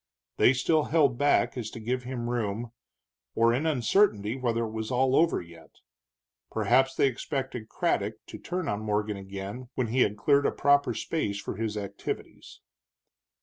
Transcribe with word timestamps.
They 0.37 0.53
still 0.53 0.85
held 0.85 1.19
back 1.19 1.55
as 1.55 1.67
if 1.67 1.73
to 1.73 1.79
give 1.79 2.05
him 2.05 2.27
room, 2.27 2.71
or 3.35 3.53
in 3.53 3.67
uncertainty 3.67 4.35
whether 4.35 4.63
it 4.65 4.71
was 4.71 4.89
all 4.89 5.15
over 5.15 5.41
yet. 5.41 5.75
Perhaps 6.49 6.95
they 6.95 7.05
expected 7.05 7.69
Craddock 7.69 8.25
to 8.25 8.39
turn 8.39 8.67
on 8.67 8.79
Morgan 8.79 9.15
again 9.17 9.69
when 9.75 9.89
he 9.89 10.01
had 10.01 10.17
cleared 10.17 10.47
a 10.47 10.51
proper 10.51 10.95
space 10.95 11.39
for 11.39 11.55
his 11.57 11.77
activities. 11.77 12.61